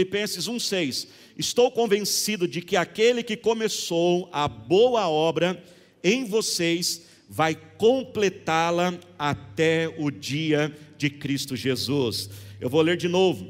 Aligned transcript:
Filipenses 0.00 0.46
1,6: 0.46 1.08
Estou 1.36 1.72
convencido 1.72 2.46
de 2.46 2.62
que 2.62 2.76
aquele 2.76 3.20
que 3.20 3.36
começou 3.36 4.28
a 4.32 4.46
boa 4.46 5.08
obra 5.08 5.60
em 6.04 6.24
vocês 6.24 7.02
vai 7.28 7.56
completá-la 7.76 8.96
até 9.18 9.92
o 9.98 10.08
dia 10.08 10.72
de 10.96 11.10
Cristo 11.10 11.56
Jesus. 11.56 12.30
Eu 12.60 12.70
vou 12.70 12.80
ler 12.80 12.96
de 12.96 13.08
novo. 13.08 13.44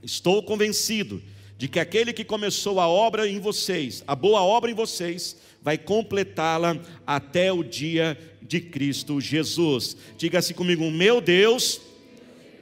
Estou 0.00 0.44
convencido 0.44 1.20
de 1.58 1.66
que 1.66 1.80
aquele 1.80 2.12
que 2.12 2.22
começou 2.22 2.78
a 2.78 2.86
obra 2.86 3.28
em 3.28 3.40
vocês, 3.40 4.04
a 4.06 4.14
boa 4.14 4.44
obra 4.44 4.70
em 4.70 4.74
vocês, 4.74 5.36
vai 5.60 5.76
completá-la 5.76 6.80
até 7.04 7.52
o 7.52 7.64
dia 7.64 8.16
de 8.40 8.60
Cristo 8.60 9.20
Jesus. 9.20 9.96
Diga 10.16 10.38
assim 10.38 10.54
comigo: 10.54 10.88
Meu 10.88 11.20
Deus, 11.20 11.80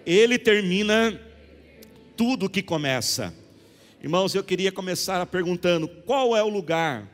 Ele 0.06 0.38
termina 0.38 1.20
tudo 2.23 2.48
que 2.48 2.62
começa. 2.62 3.34
Irmãos, 4.00 4.32
eu 4.32 4.45
queria 4.45 4.71
começar 4.71 5.26
perguntando: 5.26 5.89
qual 5.89 6.36
é 6.36 6.43
o 6.44 6.49
lugar 6.49 7.11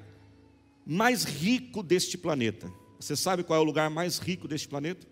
mais 0.85 1.25
rico 1.25 1.83
deste 1.83 2.19
planeta? 2.19 2.71
Você 3.01 3.16
sabe 3.16 3.43
qual 3.43 3.59
é 3.59 3.63
o 3.63 3.65
lugar 3.65 3.89
mais 3.89 4.19
rico 4.19 4.47
deste 4.47 4.69
planeta? 4.69 5.07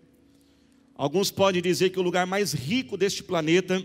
Alguns 0.93 1.31
podem 1.31 1.63
dizer 1.63 1.89
que 1.89 1.97
o 1.97 2.03
lugar 2.03 2.27
mais 2.27 2.53
rico 2.53 2.95
deste 2.95 3.23
planeta, 3.23 3.83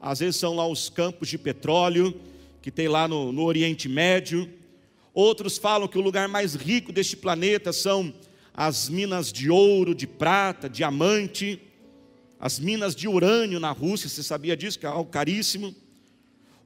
às 0.00 0.18
vezes 0.18 0.40
são 0.40 0.56
lá 0.56 0.66
os 0.66 0.88
campos 0.88 1.28
de 1.28 1.38
petróleo, 1.38 2.20
que 2.60 2.72
tem 2.72 2.88
lá 2.88 3.06
no, 3.06 3.30
no 3.30 3.44
Oriente 3.44 3.88
Médio. 3.88 4.50
Outros 5.14 5.56
falam 5.56 5.86
que 5.86 5.96
o 5.96 6.02
lugar 6.02 6.26
mais 6.28 6.56
rico 6.56 6.92
deste 6.92 7.16
planeta 7.16 7.72
são 7.72 8.12
as 8.52 8.88
minas 8.88 9.32
de 9.32 9.48
ouro, 9.48 9.94
de 9.94 10.08
prata, 10.08 10.68
diamante 10.68 11.62
as 12.44 12.58
minas 12.58 12.94
de 12.94 13.08
urânio 13.08 13.58
na 13.58 13.70
Rússia, 13.70 14.06
você 14.06 14.22
sabia 14.22 14.54
disso, 14.54 14.78
que 14.78 14.84
é 14.84 14.88
algo 14.90 15.10
caríssimo. 15.10 15.74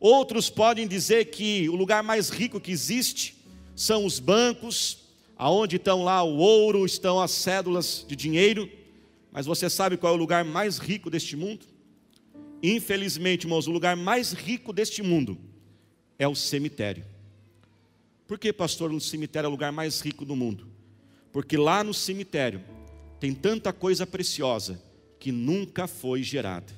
Outros 0.00 0.50
podem 0.50 0.88
dizer 0.88 1.26
que 1.26 1.68
o 1.68 1.76
lugar 1.76 2.02
mais 2.02 2.30
rico 2.30 2.60
que 2.60 2.72
existe 2.72 3.36
são 3.76 4.04
os 4.04 4.18
bancos, 4.18 5.04
aonde 5.36 5.76
estão 5.76 6.02
lá 6.02 6.20
o 6.24 6.36
ouro, 6.38 6.84
estão 6.84 7.20
as 7.20 7.30
cédulas 7.30 8.04
de 8.08 8.16
dinheiro. 8.16 8.68
Mas 9.30 9.46
você 9.46 9.70
sabe 9.70 9.96
qual 9.96 10.14
é 10.14 10.16
o 10.16 10.18
lugar 10.18 10.44
mais 10.44 10.78
rico 10.78 11.08
deste 11.08 11.36
mundo? 11.36 11.64
Infelizmente, 12.60 13.44
irmãos, 13.44 13.68
o 13.68 13.70
lugar 13.70 13.96
mais 13.96 14.32
rico 14.32 14.72
deste 14.72 15.00
mundo 15.00 15.38
é 16.18 16.26
o 16.26 16.34
cemitério. 16.34 17.04
Por 18.26 18.36
que, 18.36 18.52
pastor, 18.52 18.90
o 18.90 19.00
cemitério 19.00 19.46
é 19.46 19.48
o 19.48 19.52
lugar 19.52 19.70
mais 19.70 20.00
rico 20.00 20.24
do 20.24 20.34
mundo? 20.34 20.66
Porque 21.30 21.56
lá 21.56 21.84
no 21.84 21.94
cemitério 21.94 22.64
tem 23.20 23.32
tanta 23.32 23.72
coisa 23.72 24.04
preciosa 24.04 24.87
que 25.18 25.32
nunca 25.32 25.86
foi 25.86 26.22
gerada. 26.22 26.72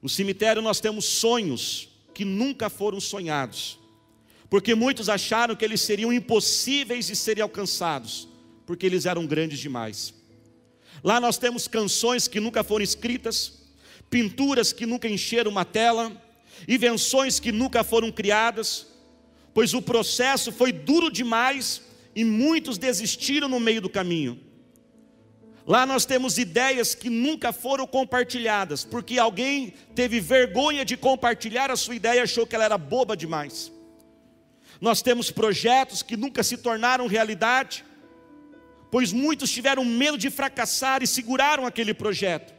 No 0.00 0.08
cemitério 0.08 0.62
nós 0.62 0.80
temos 0.80 1.04
sonhos 1.04 1.88
que 2.14 2.24
nunca 2.24 2.70
foram 2.70 3.00
sonhados, 3.00 3.78
porque 4.48 4.74
muitos 4.74 5.08
acharam 5.08 5.54
que 5.54 5.64
eles 5.64 5.80
seriam 5.80 6.12
impossíveis 6.12 7.06
de 7.06 7.16
serem 7.16 7.42
alcançados, 7.42 8.28
porque 8.66 8.86
eles 8.86 9.06
eram 9.06 9.26
grandes 9.26 9.58
demais. 9.58 10.14
Lá 11.02 11.20
nós 11.20 11.38
temos 11.38 11.68
canções 11.68 12.26
que 12.26 12.40
nunca 12.40 12.64
foram 12.64 12.82
escritas, 12.82 13.58
pinturas 14.10 14.72
que 14.72 14.86
nunca 14.86 15.08
encheram 15.08 15.50
uma 15.50 15.64
tela, 15.64 16.10
invenções 16.66 17.38
que 17.38 17.52
nunca 17.52 17.84
foram 17.84 18.10
criadas, 18.10 18.86
pois 19.52 19.74
o 19.74 19.82
processo 19.82 20.50
foi 20.50 20.72
duro 20.72 21.10
demais 21.10 21.82
e 22.14 22.24
muitos 22.24 22.78
desistiram 22.78 23.48
no 23.48 23.60
meio 23.60 23.80
do 23.80 23.88
caminho. 23.88 24.47
Lá 25.68 25.84
nós 25.84 26.06
temos 26.06 26.38
ideias 26.38 26.94
que 26.94 27.10
nunca 27.10 27.52
foram 27.52 27.86
compartilhadas, 27.86 28.86
porque 28.86 29.18
alguém 29.18 29.74
teve 29.94 30.18
vergonha 30.18 30.82
de 30.82 30.96
compartilhar 30.96 31.70
a 31.70 31.76
sua 31.76 31.94
ideia 31.94 32.20
e 32.20 32.22
achou 32.22 32.46
que 32.46 32.54
ela 32.54 32.64
era 32.64 32.78
boba 32.78 33.14
demais. 33.14 33.70
Nós 34.80 35.02
temos 35.02 35.30
projetos 35.30 36.02
que 36.02 36.16
nunca 36.16 36.42
se 36.42 36.56
tornaram 36.56 37.06
realidade, 37.06 37.84
pois 38.90 39.12
muitos 39.12 39.50
tiveram 39.50 39.84
medo 39.84 40.16
de 40.16 40.30
fracassar 40.30 41.02
e 41.02 41.06
seguraram 41.06 41.66
aquele 41.66 41.92
projeto. 41.92 42.54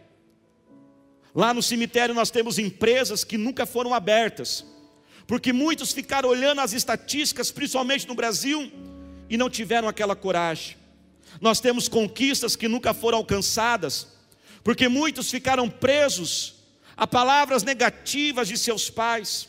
Lá 1.34 1.52
no 1.52 1.64
cemitério 1.64 2.14
nós 2.14 2.30
temos 2.30 2.60
empresas 2.60 3.24
que 3.24 3.40
nunca 3.40 3.66
foram 3.66 3.92
abertas, 3.92 4.64
porque 5.26 5.52
muitos 5.52 5.92
ficaram 5.92 6.30
olhando 6.30 6.62
as 6.62 6.74
estatísticas, 6.74 7.50
principalmente 7.50 8.08
no 8.08 8.14
Brasil, 8.14 8.72
e 9.28 9.36
não 9.36 9.50
tiveram 9.50 9.88
aquela 9.88 10.16
coragem. 10.16 10.79
Nós 11.40 11.60
temos 11.60 11.88
conquistas 11.88 12.56
que 12.56 12.68
nunca 12.68 12.94
foram 12.94 13.20
alcançadas, 13.20 14.08
porque 14.64 14.88
muitos 14.88 15.32
ficaram 15.32 15.70
presos 15.70 16.56
a 16.98 17.08
palavras 17.08 17.64
negativas 17.64 18.48
de 18.48 18.58
seus 18.58 18.90
pais, 18.90 19.48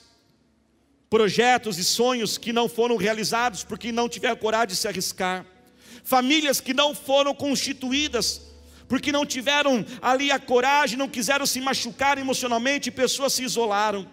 projetos 1.09 1.79
e 1.79 1.85
sonhos 1.85 2.39
que 2.39 2.53
não 2.53 2.69
foram 2.69 2.97
realizados 2.97 3.65
porque 3.65 3.91
não 3.91 4.09
tiveram 4.09 4.37
coragem 4.37 4.69
de 4.69 4.77
se 4.77 4.87
arriscar, 4.87 5.45
famílias 6.05 6.61
que 6.61 6.73
não 6.73 6.95
foram 6.95 7.35
constituídas 7.35 8.43
porque 8.91 9.13
não 9.13 9.25
tiveram 9.25 9.87
ali 10.03 10.33
a 10.33 10.39
coragem, 10.41 10.99
não 10.99 11.09
quiseram 11.09 11.47
se 11.47 11.61
machucar 11.61 12.19
emocionalmente, 12.19 12.89
e 12.89 12.93
pessoas 12.93 13.35
se 13.35 13.45
isolaram. 13.45 14.05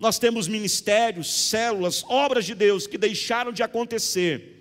Nós 0.00 0.18
temos 0.18 0.48
ministérios, 0.48 1.32
células, 1.32 2.02
obras 2.08 2.44
de 2.44 2.52
Deus 2.52 2.88
que 2.88 2.98
deixaram 2.98 3.52
de 3.52 3.62
acontecer 3.62 4.57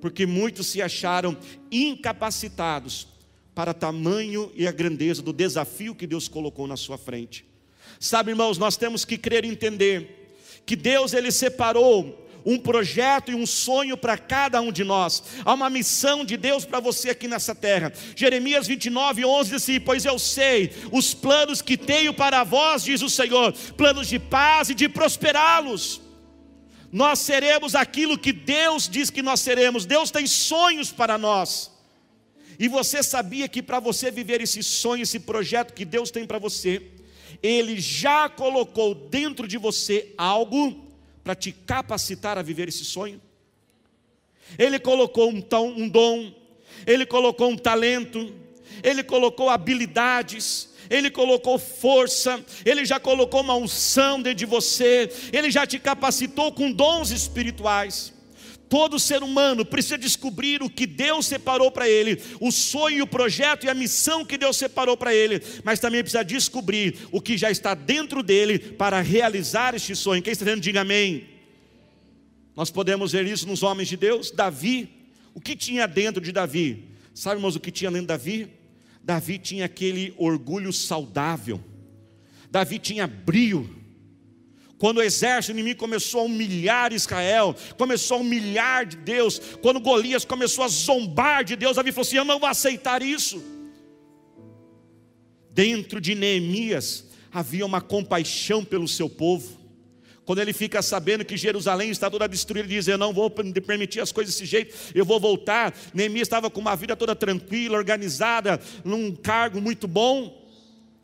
porque 0.00 0.26
muitos 0.26 0.66
se 0.68 0.82
acharam 0.82 1.36
incapacitados 1.70 3.08
para 3.54 3.72
tamanho 3.72 4.52
e 4.54 4.66
a 4.66 4.72
grandeza 4.72 5.22
do 5.22 5.32
desafio 5.32 5.94
que 5.94 6.06
Deus 6.06 6.28
colocou 6.28 6.66
na 6.66 6.76
sua 6.76 6.98
frente. 6.98 7.44
Sabe, 7.98 8.30
irmãos, 8.30 8.58
nós 8.58 8.76
temos 8.76 9.04
que 9.04 9.16
crer 9.16 9.44
e 9.44 9.48
entender 9.48 10.34
que 10.66 10.76
Deus 10.76 11.14
ele 11.14 11.30
separou 11.30 12.26
um 12.44 12.58
projeto 12.58 13.32
e 13.32 13.34
um 13.34 13.44
sonho 13.44 13.96
para 13.96 14.16
cada 14.16 14.60
um 14.60 14.70
de 14.70 14.84
nós. 14.84 15.22
Há 15.44 15.52
uma 15.54 15.68
missão 15.68 16.24
de 16.24 16.36
Deus 16.36 16.64
para 16.64 16.78
você 16.78 17.10
aqui 17.10 17.26
nessa 17.26 17.54
terra. 17.54 17.92
Jeremias 18.14 18.68
29, 18.68 19.24
11 19.24 19.50
diz 19.50 19.62
assim: 19.62 19.80
Pois 19.80 20.04
eu 20.04 20.18
sei 20.18 20.70
os 20.92 21.12
planos 21.12 21.60
que 21.60 21.76
tenho 21.76 22.14
para 22.14 22.44
vós, 22.44 22.84
diz 22.84 23.02
o 23.02 23.10
Senhor, 23.10 23.52
planos 23.76 24.06
de 24.06 24.18
paz 24.18 24.70
e 24.70 24.74
de 24.74 24.88
prosperá-los 24.88 26.05
nós 26.92 27.18
seremos 27.18 27.74
aquilo 27.74 28.18
que 28.18 28.32
Deus 28.32 28.88
diz 28.88 29.10
que 29.10 29.22
nós 29.22 29.40
seremos. 29.40 29.84
Deus 29.84 30.10
tem 30.10 30.26
sonhos 30.26 30.92
para 30.92 31.18
nós. 31.18 31.70
E 32.58 32.68
você 32.68 33.02
sabia 33.02 33.48
que 33.48 33.62
para 33.62 33.80
você 33.80 34.10
viver 34.10 34.40
esse 34.40 34.62
sonho, 34.62 35.02
esse 35.02 35.20
projeto 35.20 35.74
que 35.74 35.84
Deus 35.84 36.10
tem 36.10 36.26
para 36.26 36.38
você, 36.38 36.82
Ele 37.42 37.78
já 37.78 38.28
colocou 38.28 38.94
dentro 38.94 39.46
de 39.46 39.58
você 39.58 40.14
algo 40.16 40.86
para 41.22 41.34
te 41.34 41.52
capacitar 41.52 42.38
a 42.38 42.42
viver 42.42 42.68
esse 42.68 42.84
sonho? 42.84 43.20
Ele 44.58 44.78
colocou 44.78 45.30
um, 45.30 45.44
um 45.76 45.88
dom, 45.88 46.32
Ele 46.86 47.04
colocou 47.04 47.50
um 47.50 47.58
talento, 47.58 48.34
Ele 48.82 49.02
colocou 49.02 49.50
habilidades, 49.50 50.70
ele 50.88 51.10
colocou 51.10 51.58
força, 51.58 52.44
Ele 52.64 52.84
já 52.84 52.98
colocou 52.98 53.40
uma 53.40 53.54
unção 53.54 54.20
dentro 54.20 54.38
de 54.38 54.46
você, 54.46 55.10
Ele 55.32 55.50
já 55.50 55.66
te 55.66 55.78
capacitou 55.78 56.52
com 56.52 56.70
dons 56.70 57.10
espirituais. 57.10 58.14
Todo 58.68 58.98
ser 58.98 59.22
humano 59.22 59.64
precisa 59.64 59.96
descobrir 59.96 60.60
o 60.60 60.68
que 60.68 60.86
Deus 60.86 61.26
separou 61.26 61.70
para 61.70 61.88
ele, 61.88 62.20
o 62.40 62.50
sonho, 62.50 63.04
o 63.04 63.06
projeto 63.06 63.64
e 63.64 63.68
a 63.68 63.74
missão 63.74 64.24
que 64.24 64.36
Deus 64.36 64.56
separou 64.56 64.96
para 64.96 65.14
ele, 65.14 65.40
mas 65.62 65.78
também 65.78 66.02
precisa 66.02 66.24
descobrir 66.24 66.98
o 67.12 67.20
que 67.20 67.38
já 67.38 67.48
está 67.48 67.74
dentro 67.74 68.24
dele 68.24 68.58
para 68.58 69.00
realizar 69.00 69.76
este 69.76 69.94
sonho. 69.94 70.20
Quem 70.20 70.32
está 70.32 70.44
dizendo, 70.44 70.60
diga 70.60 70.80
amém. 70.80 71.28
Nós 72.56 72.68
podemos 72.68 73.12
ver 73.12 73.24
isso 73.26 73.46
nos 73.46 73.62
homens 73.62 73.86
de 73.86 73.96
Deus. 73.96 74.32
Davi, 74.32 74.88
o 75.32 75.40
que 75.40 75.54
tinha 75.54 75.86
dentro 75.86 76.20
de 76.20 76.32
Davi? 76.32 76.88
Sabe, 77.14 77.36
irmãos, 77.36 77.54
o 77.54 77.60
que 77.60 77.70
tinha 77.70 77.90
dentro 77.90 78.02
de 78.02 78.08
Davi? 78.08 78.48
Davi 79.06 79.38
tinha 79.38 79.66
aquele 79.66 80.12
orgulho 80.18 80.72
saudável, 80.72 81.60
Davi 82.50 82.76
tinha 82.76 83.06
brio. 83.06 83.70
Quando 84.78 84.96
o 84.96 85.02
exército 85.02 85.52
inimigo 85.52 85.78
começou 85.78 86.22
a 86.22 86.24
humilhar 86.24 86.92
Israel, 86.92 87.54
começou 87.78 88.16
a 88.16 88.20
humilhar 88.20 88.84
de 88.84 88.96
Deus, 88.96 89.38
quando 89.62 89.78
Golias 89.78 90.24
começou 90.24 90.64
a 90.64 90.68
zombar 90.68 91.44
de 91.44 91.54
Deus, 91.54 91.76
Davi 91.76 91.92
falou 91.92 92.02
assim: 92.02 92.16
Eu 92.16 92.24
não 92.24 92.40
vou 92.40 92.48
aceitar 92.48 93.00
isso. 93.00 93.40
Dentro 95.50 96.00
de 96.00 96.16
Neemias 96.16 97.06
havia 97.32 97.64
uma 97.64 97.80
compaixão 97.80 98.64
pelo 98.64 98.88
seu 98.88 99.08
povo. 99.08 99.55
Quando 100.26 100.40
ele 100.40 100.52
fica 100.52 100.82
sabendo 100.82 101.24
que 101.24 101.36
Jerusalém 101.36 101.88
está 101.88 102.10
toda 102.10 102.26
destruída, 102.26 102.66
ele 102.66 102.74
diz: 102.74 102.88
Eu 102.88 102.98
não 102.98 103.12
vou 103.12 103.30
permitir 103.30 104.00
as 104.00 104.10
coisas 104.10 104.34
desse 104.34 104.44
jeito, 104.44 104.74
eu 104.92 105.04
vou 105.04 105.20
voltar. 105.20 105.72
Neemias 105.94 106.26
estava 106.26 106.50
com 106.50 106.60
uma 106.60 106.74
vida 106.74 106.96
toda 106.96 107.14
tranquila, 107.14 107.78
organizada, 107.78 108.60
num 108.84 109.14
cargo 109.14 109.60
muito 109.60 109.86
bom, 109.86 110.44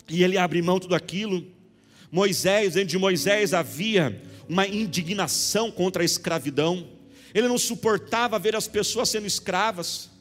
e 0.09 0.21
ele 0.23 0.37
abre 0.37 0.61
mão 0.61 0.77
tudo 0.77 0.93
aquilo. 0.93 1.47
Moisés, 2.11 2.73
dentro 2.73 2.89
de 2.89 2.97
Moisés 2.97 3.53
havia 3.53 4.21
uma 4.47 4.67
indignação 4.67 5.71
contra 5.71 6.03
a 6.03 6.05
escravidão, 6.05 6.85
ele 7.33 7.47
não 7.47 7.57
suportava 7.57 8.37
ver 8.37 8.57
as 8.57 8.67
pessoas 8.67 9.07
sendo 9.07 9.25
escravas. 9.25 10.11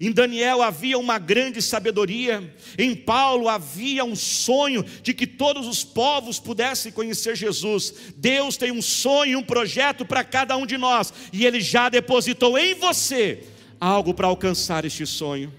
Em 0.00 0.12
Daniel 0.12 0.62
havia 0.62 0.98
uma 0.98 1.18
grande 1.18 1.62
sabedoria, 1.62 2.54
em 2.78 2.94
Paulo 2.94 3.48
havia 3.48 4.04
um 4.04 4.14
sonho 4.14 4.84
de 5.02 5.14
que 5.14 5.26
todos 5.26 5.66
os 5.66 5.82
povos 5.82 6.38
pudessem 6.38 6.92
conhecer 6.92 7.34
Jesus. 7.34 7.94
Deus 8.16 8.56
tem 8.56 8.70
um 8.70 8.82
sonho, 8.82 9.38
um 9.38 9.42
projeto 9.42 10.04
para 10.04 10.22
cada 10.22 10.56
um 10.56 10.66
de 10.66 10.76
nós, 10.76 11.12
e 11.32 11.46
Ele 11.46 11.60
já 11.60 11.88
depositou 11.88 12.58
em 12.58 12.74
você 12.74 13.44
algo 13.80 14.12
para 14.12 14.26
alcançar 14.26 14.84
este 14.84 15.06
sonho. 15.06 15.52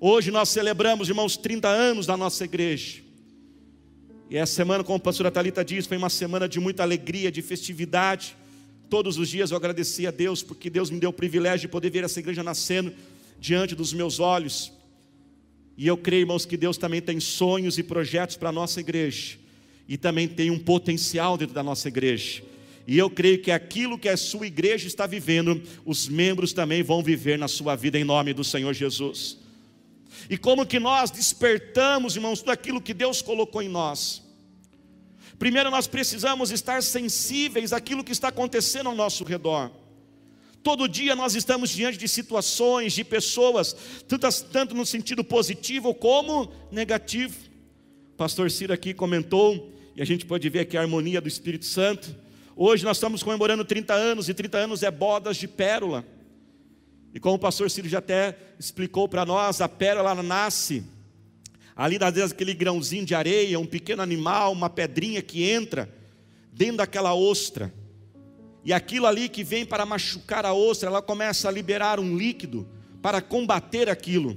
Hoje 0.00 0.30
nós 0.30 0.48
celebramos, 0.48 1.08
irmãos, 1.08 1.36
30 1.36 1.66
anos 1.66 2.06
da 2.06 2.16
nossa 2.16 2.44
igreja. 2.44 3.02
E 4.30 4.36
essa 4.36 4.52
semana, 4.54 4.84
como 4.84 4.96
a 4.96 5.00
pastora 5.00 5.30
Thalita 5.30 5.64
diz, 5.64 5.86
foi 5.86 5.96
uma 5.96 6.10
semana 6.10 6.48
de 6.48 6.60
muita 6.60 6.82
alegria, 6.84 7.32
de 7.32 7.42
festividade. 7.42 8.36
Todos 8.88 9.18
os 9.18 9.28
dias 9.28 9.50
eu 9.50 9.56
agradeci 9.56 10.06
a 10.06 10.10
Deus, 10.10 10.42
porque 10.42 10.70
Deus 10.70 10.90
me 10.90 10.98
deu 10.98 11.10
o 11.10 11.12
privilégio 11.12 11.68
de 11.68 11.68
poder 11.68 11.90
ver 11.90 12.04
essa 12.04 12.18
igreja 12.18 12.42
nascendo 12.42 12.92
diante 13.38 13.74
dos 13.74 13.92
meus 13.92 14.18
olhos. 14.18 14.72
E 15.76 15.86
eu 15.86 15.96
creio, 15.96 16.22
irmãos, 16.22 16.44
que 16.44 16.56
Deus 16.56 16.76
também 16.76 17.00
tem 17.00 17.20
sonhos 17.20 17.78
e 17.78 17.82
projetos 17.82 18.36
para 18.36 18.48
a 18.48 18.52
nossa 18.52 18.80
igreja. 18.80 19.38
E 19.88 19.96
também 19.96 20.26
tem 20.26 20.50
um 20.50 20.58
potencial 20.58 21.36
dentro 21.36 21.54
da 21.54 21.62
nossa 21.62 21.88
igreja. 21.88 22.42
E 22.86 22.96
eu 22.96 23.10
creio 23.10 23.40
que 23.42 23.50
aquilo 23.50 23.98
que 23.98 24.08
a 24.08 24.16
sua 24.16 24.46
igreja 24.46 24.86
está 24.86 25.06
vivendo, 25.06 25.62
os 25.84 26.08
membros 26.08 26.54
também 26.54 26.82
vão 26.82 27.02
viver 27.02 27.38
na 27.38 27.46
sua 27.46 27.76
vida 27.76 27.98
em 27.98 28.04
nome 28.04 28.32
do 28.32 28.42
Senhor 28.42 28.72
Jesus. 28.72 29.36
E 30.28 30.38
como 30.38 30.66
que 30.66 30.78
nós 30.78 31.10
despertamos, 31.10 32.16
irmãos, 32.16 32.40
tudo 32.40 32.50
aquilo 32.50 32.80
que 32.80 32.94
Deus 32.94 33.20
colocou 33.20 33.60
em 33.60 33.68
nós. 33.68 34.22
Primeiro, 35.38 35.70
nós 35.70 35.86
precisamos 35.86 36.50
estar 36.50 36.82
sensíveis 36.82 37.72
àquilo 37.72 38.02
que 38.02 38.12
está 38.12 38.28
acontecendo 38.28 38.88
ao 38.88 38.94
nosso 38.94 39.22
redor. 39.22 39.70
Todo 40.62 40.88
dia 40.88 41.14
nós 41.14 41.36
estamos 41.36 41.70
diante 41.70 41.96
de 41.96 42.08
situações, 42.08 42.92
de 42.92 43.04
pessoas, 43.04 43.76
tanto 44.52 44.74
no 44.74 44.84
sentido 44.84 45.22
positivo 45.22 45.94
como 45.94 46.52
negativo. 46.72 47.36
O 48.12 48.16
pastor 48.16 48.50
Ciro 48.50 48.72
aqui 48.72 48.92
comentou, 48.92 49.72
e 49.94 50.02
a 50.02 50.04
gente 50.04 50.26
pode 50.26 50.48
ver 50.48 50.60
aqui 50.60 50.76
a 50.76 50.80
harmonia 50.80 51.20
do 51.20 51.28
Espírito 51.28 51.64
Santo. 51.64 52.14
Hoje 52.56 52.84
nós 52.84 52.96
estamos 52.96 53.22
comemorando 53.22 53.64
30 53.64 53.94
anos, 53.94 54.28
e 54.28 54.34
30 54.34 54.58
anos 54.58 54.82
é 54.82 54.90
bodas 54.90 55.36
de 55.36 55.46
pérola. 55.46 56.04
E 57.14 57.20
como 57.20 57.36
o 57.36 57.38
pastor 57.38 57.70
Ciro 57.70 57.88
já 57.88 57.98
até 57.98 58.36
explicou 58.58 59.08
para 59.08 59.24
nós, 59.24 59.60
a 59.60 59.68
pérola 59.68 60.20
nasce 60.20 60.82
Ali, 61.78 61.96
às 62.00 62.12
vezes, 62.12 62.32
aquele 62.32 62.54
grãozinho 62.54 63.04
de 63.04 63.14
areia, 63.14 63.56
um 63.56 63.64
pequeno 63.64 64.02
animal, 64.02 64.50
uma 64.52 64.68
pedrinha 64.68 65.22
que 65.22 65.44
entra 65.44 65.88
dentro 66.52 66.78
daquela 66.78 67.14
ostra. 67.14 67.72
E 68.64 68.72
aquilo 68.72 69.06
ali 69.06 69.28
que 69.28 69.44
vem 69.44 69.64
para 69.64 69.86
machucar 69.86 70.44
a 70.44 70.52
ostra, 70.52 70.88
ela 70.88 71.00
começa 71.00 71.48
a 71.48 71.52
liberar 71.52 72.00
um 72.00 72.16
líquido 72.16 72.68
para 73.00 73.20
combater 73.20 73.88
aquilo. 73.88 74.36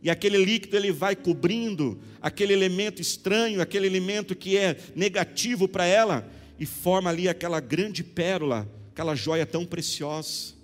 E 0.00 0.08
aquele 0.08 0.38
líquido 0.38 0.76
ele 0.76 0.92
vai 0.92 1.16
cobrindo 1.16 1.98
aquele 2.22 2.52
elemento 2.52 3.02
estranho, 3.02 3.60
aquele 3.60 3.88
elemento 3.88 4.36
que 4.36 4.56
é 4.56 4.76
negativo 4.94 5.66
para 5.66 5.84
ela, 5.84 6.30
e 6.60 6.64
forma 6.64 7.10
ali 7.10 7.28
aquela 7.28 7.58
grande 7.58 8.04
pérola, 8.04 8.70
aquela 8.92 9.16
joia 9.16 9.44
tão 9.44 9.66
preciosa. 9.66 10.54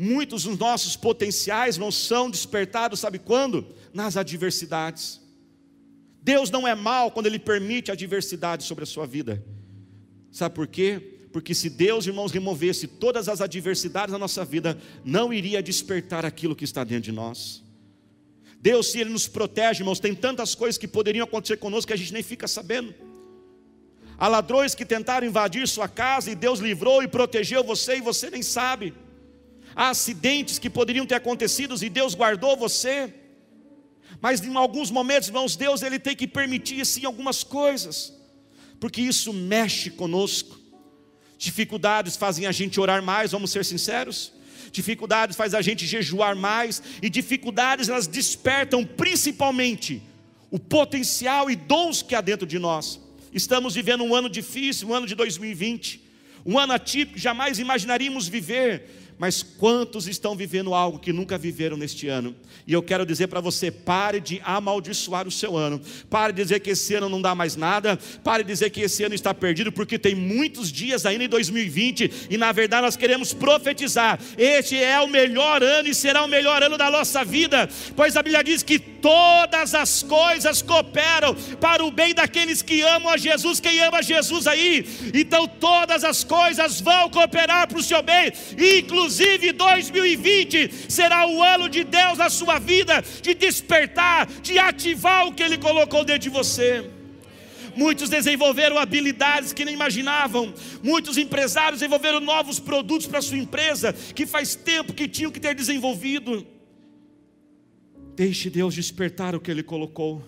Muitos 0.00 0.44
dos 0.44 0.56
nossos 0.56 0.94
potenciais 0.96 1.76
não 1.76 1.90
são 1.90 2.30
despertados, 2.30 3.00
sabe 3.00 3.18
quando? 3.18 3.76
nas 3.92 4.16
adversidades. 4.16 5.20
Deus 6.22 6.50
não 6.50 6.66
é 6.66 6.74
mal 6.74 7.10
quando 7.10 7.26
Ele 7.26 7.38
permite 7.38 7.90
adversidade 7.90 8.64
sobre 8.64 8.84
a 8.84 8.86
sua 8.86 9.06
vida. 9.06 9.44
Sabe 10.30 10.54
por 10.54 10.66
quê? 10.66 11.00
Porque 11.32 11.54
se 11.54 11.70
Deus, 11.70 12.06
irmãos, 12.06 12.32
removesse 12.32 12.86
todas 12.86 13.28
as 13.28 13.40
adversidades 13.40 14.12
da 14.12 14.18
nossa 14.18 14.44
vida, 14.44 14.78
não 15.04 15.32
iria 15.32 15.62
despertar 15.62 16.24
aquilo 16.24 16.56
que 16.56 16.64
está 16.64 16.84
dentro 16.84 17.04
de 17.04 17.12
nós. 17.12 17.62
Deus, 18.60 18.90
se 18.90 19.00
Ele 19.00 19.10
nos 19.10 19.28
protege, 19.28 19.80
irmãos, 19.80 20.00
tem 20.00 20.14
tantas 20.14 20.54
coisas 20.54 20.76
que 20.76 20.88
poderiam 20.88 21.24
acontecer 21.24 21.56
conosco 21.56 21.88
que 21.88 21.92
a 21.92 21.96
gente 21.96 22.12
nem 22.12 22.22
fica 22.22 22.48
sabendo. 22.48 22.94
Há 24.18 24.26
ladrões 24.26 24.74
que 24.74 24.84
tentaram 24.84 25.26
invadir 25.26 25.66
sua 25.68 25.88
casa 25.88 26.30
e 26.30 26.34
Deus 26.34 26.58
livrou 26.58 27.02
e 27.02 27.08
protegeu 27.08 27.62
você 27.62 27.98
e 27.98 28.00
você 28.00 28.30
nem 28.30 28.42
sabe. 28.42 28.92
Há 29.78 29.90
acidentes 29.90 30.58
que 30.58 30.68
poderiam 30.68 31.06
ter 31.06 31.14
acontecido 31.14 31.72
e 31.80 31.88
Deus 31.88 32.12
guardou 32.12 32.56
você. 32.56 33.14
Mas 34.20 34.42
em 34.42 34.56
alguns 34.56 34.90
momentos, 34.90 35.28
irmãos, 35.28 35.54
Deus 35.54 35.82
ele 35.82 36.00
tem 36.00 36.16
que 36.16 36.26
permitir 36.26 36.84
sim 36.84 37.04
algumas 37.04 37.44
coisas, 37.44 38.12
porque 38.80 39.00
isso 39.00 39.32
mexe 39.32 39.88
conosco. 39.90 40.58
Dificuldades 41.38 42.16
fazem 42.16 42.44
a 42.44 42.50
gente 42.50 42.80
orar 42.80 43.00
mais, 43.00 43.30
vamos 43.30 43.52
ser 43.52 43.64
sinceros. 43.64 44.32
Dificuldades 44.72 45.36
faz 45.36 45.54
a 45.54 45.62
gente 45.62 45.86
jejuar 45.86 46.34
mais 46.34 46.82
e 47.00 47.08
dificuldades 47.08 47.88
elas 47.88 48.08
despertam 48.08 48.84
principalmente 48.84 50.02
o 50.50 50.58
potencial 50.58 51.48
e 51.48 51.54
dons 51.54 52.02
que 52.02 52.16
há 52.16 52.20
dentro 52.20 52.48
de 52.48 52.58
nós. 52.58 53.00
Estamos 53.32 53.76
vivendo 53.76 54.02
um 54.02 54.12
ano 54.12 54.28
difícil, 54.28 54.88
um 54.88 54.94
ano 54.94 55.06
de 55.06 55.14
2020, 55.14 56.02
um 56.44 56.58
ano 56.58 56.72
atípico, 56.72 57.16
jamais 57.16 57.60
imaginaríamos 57.60 58.26
viver 58.26 59.07
mas 59.18 59.42
quantos 59.42 60.06
estão 60.06 60.36
vivendo 60.36 60.72
algo 60.72 60.98
que 60.98 61.12
nunca 61.12 61.36
viveram 61.36 61.76
neste 61.76 62.06
ano? 62.06 62.36
E 62.66 62.72
eu 62.72 62.82
quero 62.82 63.04
dizer 63.04 63.26
para 63.26 63.40
você: 63.40 63.70
pare 63.70 64.20
de 64.20 64.40
amaldiçoar 64.44 65.26
o 65.26 65.30
seu 65.30 65.56
ano, 65.56 65.80
pare 66.08 66.32
de 66.32 66.42
dizer 66.42 66.60
que 66.60 66.70
esse 66.70 66.94
ano 66.94 67.08
não 67.08 67.20
dá 67.20 67.34
mais 67.34 67.56
nada, 67.56 67.98
pare 68.22 68.44
de 68.44 68.52
dizer 68.52 68.70
que 68.70 68.80
esse 68.82 69.02
ano 69.02 69.14
está 69.14 69.34
perdido, 69.34 69.72
porque 69.72 69.98
tem 69.98 70.14
muitos 70.14 70.70
dias 70.70 71.04
ainda 71.04 71.24
em 71.24 71.28
2020 71.28 72.28
e 72.30 72.38
na 72.38 72.52
verdade 72.52 72.82
nós 72.82 72.96
queremos 72.96 73.34
profetizar: 73.34 74.20
este 74.36 74.76
é 74.76 75.00
o 75.00 75.08
melhor 75.08 75.62
ano 75.62 75.88
e 75.88 75.94
será 75.94 76.24
o 76.24 76.28
melhor 76.28 76.62
ano 76.62 76.78
da 76.78 76.88
nossa 76.90 77.24
vida, 77.24 77.68
pois 77.96 78.16
a 78.16 78.22
Bíblia 78.22 78.44
diz 78.44 78.62
que 78.62 78.78
todas 78.78 79.74
as 79.74 80.02
coisas 80.02 80.62
cooperam 80.62 81.34
para 81.60 81.84
o 81.84 81.90
bem 81.90 82.14
daqueles 82.14 82.62
que 82.62 82.82
amam 82.82 83.12
a 83.12 83.16
Jesus. 83.16 83.58
Quem 83.58 83.80
ama 83.80 84.02
Jesus 84.02 84.46
aí? 84.46 84.86
Então 85.12 85.48
todas 85.48 86.04
as 86.04 86.22
coisas 86.22 86.80
vão 86.80 87.10
cooperar 87.10 87.66
para 87.66 87.78
o 87.78 87.82
seu 87.82 88.02
bem, 88.02 88.32
inclusive 88.78 89.07
Inclusive 89.08 89.52
2020 89.52 90.70
será 90.86 91.26
o 91.26 91.42
ano 91.42 91.66
de 91.66 91.82
Deus 91.82 92.18
na 92.18 92.28
sua 92.28 92.58
vida, 92.58 93.02
de 93.22 93.32
despertar, 93.32 94.26
de 94.42 94.58
ativar 94.58 95.26
o 95.26 95.32
que 95.32 95.42
Ele 95.42 95.56
colocou 95.56 96.04
dentro 96.04 96.24
de 96.24 96.28
você. 96.28 96.84
Muitos 97.74 98.10
desenvolveram 98.10 98.76
habilidades 98.76 99.54
que 99.54 99.64
nem 99.64 99.72
imaginavam. 99.72 100.52
Muitos 100.82 101.16
empresários 101.16 101.80
desenvolveram 101.80 102.20
novos 102.20 102.60
produtos 102.60 103.06
para 103.06 103.22
sua 103.22 103.38
empresa 103.38 103.94
que 103.94 104.26
faz 104.26 104.54
tempo 104.54 104.92
que 104.92 105.08
tinham 105.08 105.30
que 105.30 105.40
ter 105.40 105.54
desenvolvido. 105.54 106.46
Deixe 108.14 108.50
Deus 108.50 108.74
despertar 108.74 109.34
o 109.34 109.40
que 109.40 109.50
Ele 109.50 109.62
colocou. 109.62 110.22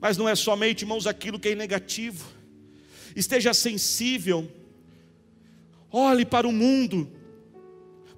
Mas 0.00 0.16
não 0.16 0.28
é 0.28 0.36
somente, 0.36 0.82
irmãos, 0.82 1.04
aquilo 1.04 1.40
que 1.40 1.48
é 1.48 1.56
negativo. 1.56 2.24
Esteja 3.16 3.52
sensível. 3.52 4.48
Olhe 5.90 6.24
para 6.24 6.46
o 6.46 6.52
mundo. 6.52 7.17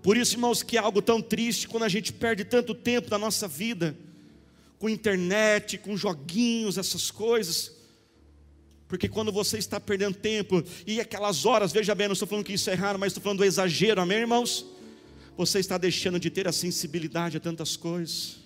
Por 0.02 0.16
isso, 0.16 0.34
irmãos, 0.34 0.62
que 0.62 0.76
é 0.76 0.80
algo 0.80 1.02
tão 1.02 1.20
triste 1.20 1.68
quando 1.68 1.82
a 1.82 1.88
gente 1.88 2.12
perde 2.12 2.44
tanto 2.44 2.74
tempo 2.74 3.10
da 3.10 3.18
nossa 3.18 3.46
vida 3.46 3.96
com 4.78 4.88
internet, 4.88 5.76
com 5.76 5.94
joguinhos, 5.96 6.78
essas 6.78 7.10
coisas. 7.10 7.72
Porque 8.88 9.08
quando 9.08 9.30
você 9.30 9.58
está 9.58 9.78
perdendo 9.78 10.16
tempo, 10.16 10.64
e 10.86 11.00
aquelas 11.00 11.44
horas, 11.44 11.70
veja 11.70 11.94
bem, 11.94 12.08
não 12.08 12.14
estou 12.14 12.26
falando 12.26 12.44
que 12.44 12.54
isso 12.54 12.70
é 12.70 12.72
errado, 12.72 12.98
mas 12.98 13.08
estou 13.08 13.22
falando 13.22 13.38
do 13.38 13.44
exagero, 13.44 14.00
amém, 14.00 14.18
irmãos? 14.18 14.64
Você 15.36 15.60
está 15.60 15.76
deixando 15.76 16.18
de 16.18 16.30
ter 16.30 16.48
a 16.48 16.52
sensibilidade 16.52 17.36
a 17.36 17.40
tantas 17.40 17.76
coisas. 17.76 18.38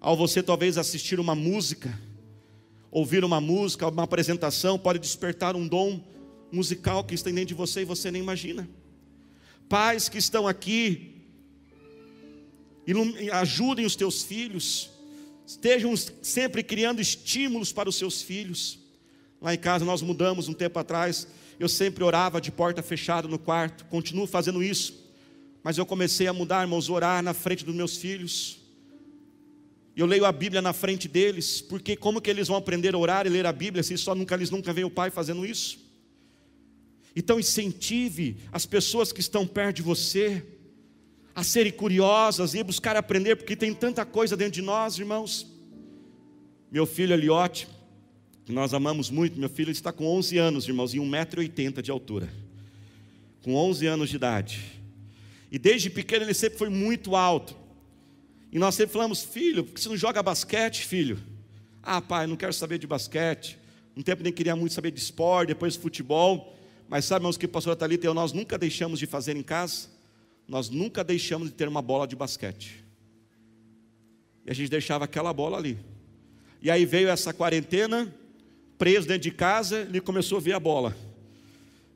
Ao 0.00 0.16
você 0.16 0.42
talvez 0.42 0.78
assistir 0.78 1.20
uma 1.20 1.34
música, 1.34 1.96
ouvir 2.90 3.22
uma 3.22 3.40
música, 3.40 3.86
uma 3.86 4.04
apresentação, 4.04 4.78
pode 4.78 4.98
despertar 4.98 5.54
um 5.54 5.68
dom 5.68 6.02
musical 6.50 7.04
que 7.04 7.14
está 7.14 7.30
dentro 7.30 7.46
de 7.46 7.54
você 7.54 7.82
e 7.82 7.84
você 7.84 8.10
nem 8.10 8.22
imagina. 8.22 8.68
Pais 9.68 10.08
que 10.08 10.16
estão 10.16 10.48
aqui, 10.48 11.14
ajudem 13.32 13.84
os 13.84 13.94
teus 13.94 14.22
filhos, 14.22 14.88
estejam 15.46 15.94
sempre 16.22 16.62
criando 16.62 17.00
estímulos 17.00 17.70
para 17.70 17.88
os 17.88 17.96
seus 17.96 18.22
filhos. 18.22 18.78
Lá 19.40 19.52
em 19.52 19.58
casa 19.58 19.84
nós 19.84 20.00
mudamos 20.00 20.48
um 20.48 20.54
tempo 20.54 20.78
atrás, 20.78 21.28
eu 21.60 21.68
sempre 21.68 22.02
orava 22.02 22.40
de 22.40 22.50
porta 22.50 22.82
fechada 22.82 23.28
no 23.28 23.38
quarto, 23.38 23.84
continuo 23.86 24.26
fazendo 24.26 24.62
isso, 24.62 25.06
mas 25.62 25.76
eu 25.76 25.84
comecei 25.84 26.26
a 26.26 26.32
mudar, 26.32 26.62
irmãos, 26.62 26.88
orar 26.88 27.22
na 27.22 27.34
frente 27.34 27.64
dos 27.64 27.74
meus 27.74 27.96
filhos. 27.96 28.58
Eu 29.94 30.06
leio 30.06 30.24
a 30.24 30.32
Bíblia 30.32 30.62
na 30.62 30.72
frente 30.72 31.08
deles, 31.08 31.60
porque 31.60 31.96
como 31.96 32.20
que 32.22 32.30
eles 32.30 32.48
vão 32.48 32.56
aprender 32.56 32.94
a 32.94 32.98
orar 32.98 33.26
e 33.26 33.28
ler 33.28 33.44
a 33.44 33.52
Bíblia 33.52 33.82
se 33.82 33.98
só 33.98 34.14
nunca 34.14 34.34
eles 34.34 34.48
nunca 34.48 34.72
veem 34.72 34.86
o 34.86 34.90
pai 34.90 35.10
fazendo 35.10 35.44
isso? 35.44 35.87
Então 37.18 37.40
incentive 37.40 38.36
as 38.52 38.64
pessoas 38.64 39.10
que 39.10 39.18
estão 39.18 39.44
perto 39.44 39.78
de 39.78 39.82
você 39.82 40.40
a 41.34 41.42
serem 41.42 41.72
curiosas 41.72 42.54
e 42.54 42.62
buscar 42.62 42.94
aprender, 42.94 43.34
porque 43.34 43.56
tem 43.56 43.74
tanta 43.74 44.06
coisa 44.06 44.36
dentro 44.36 44.52
de 44.52 44.62
nós, 44.62 44.96
irmãos. 45.00 45.44
Meu 46.70 46.86
filho 46.86 47.12
Eliote, 47.12 47.66
que 48.44 48.52
nós 48.52 48.72
amamos 48.72 49.10
muito, 49.10 49.36
meu 49.36 49.48
filho 49.48 49.72
está 49.72 49.90
com 49.90 50.06
11 50.06 50.38
anos, 50.38 50.68
irmãos, 50.68 50.94
e 50.94 50.98
1,80m 50.98 51.82
de 51.82 51.90
altura. 51.90 52.32
Com 53.42 53.56
11 53.56 53.84
anos 53.88 54.10
de 54.10 54.14
idade. 54.14 54.80
E 55.50 55.58
desde 55.58 55.90
pequeno 55.90 56.24
ele 56.24 56.34
sempre 56.34 56.56
foi 56.56 56.68
muito 56.68 57.16
alto. 57.16 57.56
E 58.52 58.60
nós 58.60 58.76
sempre 58.76 58.92
falamos, 58.92 59.24
filho, 59.24 59.64
por 59.64 59.74
que 59.74 59.80
você 59.80 59.88
não 59.88 59.96
joga 59.96 60.22
basquete, 60.22 60.84
filho? 60.84 61.18
Ah, 61.82 62.00
pai, 62.00 62.28
não 62.28 62.36
quero 62.36 62.52
saber 62.52 62.78
de 62.78 62.86
basquete. 62.86 63.58
Um 63.96 64.02
tempo 64.02 64.22
nem 64.22 64.32
queria 64.32 64.54
muito 64.54 64.72
saber 64.72 64.92
de 64.92 65.00
esporte, 65.00 65.48
depois 65.48 65.72
de 65.72 65.80
futebol. 65.80 66.54
Mas 66.88 67.04
sabe, 67.04 67.20
irmãos, 67.20 67.36
que 67.36 67.46
o 67.46 67.48
pastor 67.48 67.76
Thalita 67.76 68.06
e 68.06 68.08
eu, 68.08 68.14
nós 68.14 68.32
nunca 68.32 68.56
deixamos 68.56 68.98
de 68.98 69.06
fazer 69.06 69.36
em 69.36 69.42
casa? 69.42 69.88
Nós 70.46 70.70
nunca 70.70 71.04
deixamos 71.04 71.48
de 71.48 71.54
ter 71.54 71.68
uma 71.68 71.82
bola 71.82 72.06
de 72.06 72.16
basquete. 72.16 72.82
E 74.46 74.50
a 74.50 74.54
gente 74.54 74.70
deixava 74.70 75.04
aquela 75.04 75.32
bola 75.32 75.58
ali. 75.58 75.78
E 76.62 76.70
aí 76.70 76.86
veio 76.86 77.08
essa 77.08 77.32
quarentena, 77.34 78.12
preso 78.78 79.06
dentro 79.06 79.22
de 79.22 79.30
casa, 79.30 79.80
ele 79.80 80.00
começou 80.00 80.38
a 80.38 80.40
ver 80.40 80.54
a 80.54 80.60
bola. 80.60 80.96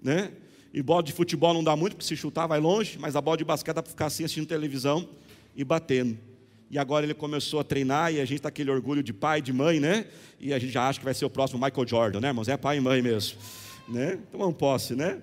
Né? 0.02 0.30
E 0.74 0.82
bola 0.82 1.02
de 1.02 1.12
futebol 1.12 1.54
não 1.54 1.64
dá 1.64 1.74
muito, 1.74 1.96
porque 1.96 2.06
se 2.06 2.16
chutar 2.16 2.46
vai 2.46 2.60
longe, 2.60 2.98
mas 2.98 3.16
a 3.16 3.20
bola 3.20 3.38
de 3.38 3.44
basquete 3.44 3.74
dá 3.74 3.82
para 3.82 3.90
ficar 3.90 4.06
assim 4.06 4.24
assistindo 4.24 4.46
televisão 4.46 5.08
e 5.56 5.64
batendo. 5.64 6.18
E 6.70 6.78
agora 6.78 7.04
ele 7.04 7.14
começou 7.14 7.60
a 7.60 7.64
treinar 7.64 8.12
e 8.12 8.20
a 8.20 8.24
gente 8.24 8.38
está 8.38 8.48
aquele 8.48 8.70
orgulho 8.70 9.02
de 9.02 9.12
pai, 9.12 9.42
de 9.42 9.52
mãe, 9.52 9.78
né? 9.78 10.06
E 10.40 10.54
a 10.54 10.58
gente 10.58 10.72
já 10.72 10.88
acha 10.88 10.98
que 10.98 11.04
vai 11.04 11.12
ser 11.12 11.24
o 11.26 11.30
próximo 11.30 11.62
Michael 11.62 11.86
Jordan, 11.86 12.20
né, 12.20 12.28
irmãos? 12.28 12.48
É 12.48 12.56
pai 12.56 12.78
e 12.78 12.80
mãe 12.80 13.02
mesmo, 13.02 13.38
né? 13.88 14.18
Então 14.28 14.52
posse, 14.52 14.94
né? 14.94 15.22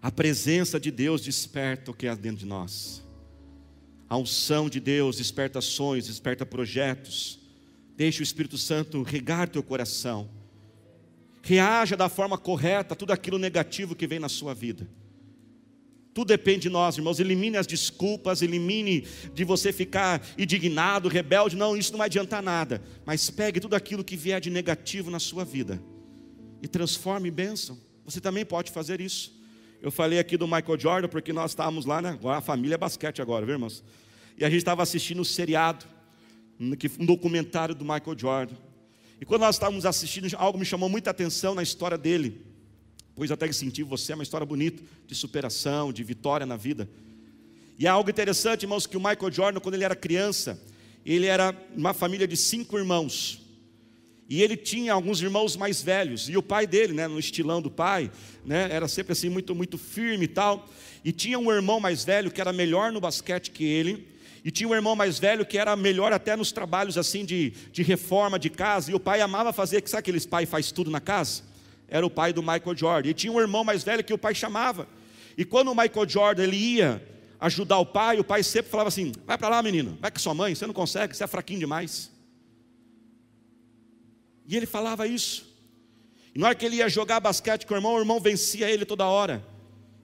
A 0.00 0.10
presença 0.10 0.78
de 0.78 0.90
Deus 0.90 1.22
desperta 1.22 1.90
o 1.90 1.94
que 1.94 2.06
há 2.06 2.14
dentro 2.14 2.40
de 2.40 2.46
nós. 2.46 3.02
A 4.08 4.18
unção 4.18 4.68
de 4.68 4.78
Deus 4.78 5.16
desperta 5.16 5.60
ações, 5.60 6.06
desperta 6.06 6.44
projetos. 6.44 7.40
Deixe 7.96 8.20
o 8.20 8.22
Espírito 8.22 8.58
Santo 8.58 9.02
regar 9.02 9.48
teu 9.48 9.62
coração. 9.62 10.28
Reaja 11.42 11.96
da 11.96 12.08
forma 12.08 12.36
correta 12.36 12.94
tudo 12.94 13.12
aquilo 13.12 13.38
negativo 13.38 13.94
que 13.94 14.06
vem 14.06 14.18
na 14.18 14.28
sua 14.28 14.54
vida. 14.54 14.86
Tudo 16.12 16.28
depende 16.28 16.60
de 16.60 16.68
nós, 16.68 16.96
irmãos. 16.96 17.18
Elimine 17.18 17.56
as 17.56 17.66
desculpas, 17.66 18.42
elimine 18.42 19.06
de 19.32 19.42
você 19.42 19.72
ficar 19.72 20.22
indignado, 20.36 21.08
rebelde. 21.08 21.56
Não, 21.56 21.76
isso 21.76 21.92
não 21.92 21.98
vai 21.98 22.06
adiantar 22.06 22.42
nada. 22.42 22.82
Mas 23.06 23.30
pegue 23.30 23.58
tudo 23.58 23.74
aquilo 23.74 24.04
que 24.04 24.16
vier 24.16 24.40
de 24.40 24.50
negativo 24.50 25.10
na 25.10 25.18
sua 25.18 25.44
vida 25.44 25.80
e 26.64 26.68
transforme 26.68 27.28
em 27.28 27.32
bênção. 27.32 27.78
Você 28.04 28.20
também 28.20 28.44
pode 28.44 28.70
fazer 28.70 29.00
isso. 29.00 29.32
Eu 29.80 29.90
falei 29.90 30.18
aqui 30.18 30.36
do 30.36 30.46
Michael 30.46 30.78
Jordan 30.78 31.08
porque 31.08 31.32
nós 31.32 31.50
estávamos 31.50 31.84
lá, 31.84 32.00
né? 32.00 32.10
Agora 32.10 32.38
a 32.38 32.40
família 32.40 32.74
é 32.74 32.78
basquete 32.78 33.20
agora, 33.20 33.44
viu, 33.44 33.54
irmãos? 33.54 33.84
E 34.36 34.44
a 34.44 34.50
gente 34.50 34.58
estava 34.58 34.82
assistindo 34.82 35.20
um 35.20 35.24
seriado, 35.24 35.84
um 36.58 37.06
documentário 37.06 37.74
do 37.74 37.84
Michael 37.84 38.18
Jordan. 38.18 38.54
E 39.20 39.24
quando 39.24 39.42
nós 39.42 39.54
estávamos 39.54 39.86
assistindo, 39.86 40.28
algo 40.36 40.58
me 40.58 40.64
chamou 40.64 40.88
muita 40.88 41.10
atenção 41.10 41.54
na 41.54 41.62
história 41.62 41.96
dele 41.96 42.54
pois 43.14 43.30
até 43.30 43.46
que 43.46 43.54
senti 43.54 43.82
você 43.82 44.12
é 44.12 44.14
uma 44.14 44.24
história 44.24 44.46
bonita 44.46 44.82
de 45.06 45.14
superação, 45.14 45.92
de 45.92 46.02
vitória 46.02 46.44
na 46.44 46.56
vida. 46.56 46.88
E 47.78 47.86
é 47.86 47.88
algo 47.88 48.10
interessante, 48.10 48.62
irmãos, 48.62 48.86
que 48.86 48.96
o 48.96 49.00
Michael 49.00 49.32
Jordan, 49.32 49.60
quando 49.60 49.74
ele 49.74 49.84
era 49.84 49.94
criança, 49.94 50.60
ele 51.04 51.26
era 51.26 51.54
uma 51.76 51.92
família 51.92 52.26
de 52.26 52.36
cinco 52.36 52.78
irmãos. 52.78 53.40
E 54.28 54.42
ele 54.42 54.56
tinha 54.56 54.92
alguns 54.92 55.20
irmãos 55.20 55.56
mais 55.56 55.82
velhos, 55.82 56.28
e 56.28 56.36
o 56.36 56.42
pai 56.42 56.66
dele, 56.66 56.92
né, 56.92 57.06
no 57.06 57.18
estilão 57.18 57.60
do 57.60 57.70
pai, 57.70 58.10
né, 58.44 58.68
era 58.70 58.88
sempre 58.88 59.12
assim 59.12 59.28
muito 59.28 59.54
muito 59.54 59.76
firme 59.76 60.24
e 60.24 60.28
tal. 60.28 60.68
E 61.04 61.12
tinha 61.12 61.38
um 61.38 61.52
irmão 61.52 61.78
mais 61.78 62.04
velho 62.04 62.30
que 62.30 62.40
era 62.40 62.52
melhor 62.52 62.90
no 62.90 63.00
basquete 63.00 63.50
que 63.50 63.64
ele, 63.64 64.08
e 64.44 64.50
tinha 64.50 64.68
um 64.68 64.74
irmão 64.74 64.96
mais 64.96 65.18
velho 65.18 65.44
que 65.44 65.58
era 65.58 65.76
melhor 65.76 66.12
até 66.12 66.36
nos 66.36 66.52
trabalhos 66.52 66.96
assim 66.96 67.24
de, 67.24 67.50
de 67.70 67.82
reforma 67.82 68.38
de 68.38 68.48
casa, 68.48 68.90
e 68.90 68.94
o 68.94 69.00
pai 69.00 69.20
amava 69.20 69.52
fazer, 69.52 69.82
sabe 69.86 70.00
aqueles 70.00 70.24
pai 70.24 70.46
faz 70.46 70.72
tudo 70.72 70.90
na 70.90 71.00
casa? 71.00 71.54
era 71.88 72.04
o 72.04 72.10
pai 72.10 72.32
do 72.32 72.42
Michael 72.42 72.76
Jordan. 72.76 73.10
E 73.10 73.14
tinha 73.14 73.32
um 73.32 73.40
irmão 73.40 73.64
mais 73.64 73.84
velho 73.84 74.02
que 74.02 74.12
o 74.12 74.18
pai 74.18 74.34
chamava. 74.34 74.88
E 75.36 75.44
quando 75.44 75.70
o 75.70 75.74
Michael 75.74 76.08
Jordan 76.08 76.42
ele 76.42 76.56
ia 76.56 77.02
ajudar 77.40 77.78
o 77.78 77.86
pai, 77.86 78.18
o 78.18 78.24
pai 78.24 78.42
sempre 78.42 78.70
falava 78.70 78.88
assim: 78.88 79.12
vai 79.26 79.36
para 79.36 79.48
lá, 79.48 79.62
menino, 79.62 79.96
vai 80.00 80.10
com 80.10 80.18
sua 80.18 80.34
mãe, 80.34 80.54
você 80.54 80.66
não 80.66 80.74
consegue, 80.74 81.16
você 81.16 81.24
é 81.24 81.26
fraquinho 81.26 81.60
demais. 81.60 82.10
E 84.46 84.56
ele 84.56 84.66
falava 84.66 85.06
isso. 85.06 85.54
E 86.34 86.38
na 86.38 86.46
hora 86.46 86.54
que 86.54 86.64
ele 86.64 86.76
ia 86.76 86.88
jogar 86.88 87.20
basquete 87.20 87.66
com 87.66 87.74
o 87.74 87.76
irmão, 87.76 87.94
o 87.94 87.98
irmão 87.98 88.20
vencia 88.20 88.70
ele 88.70 88.84
toda 88.84 89.06
hora. 89.06 89.44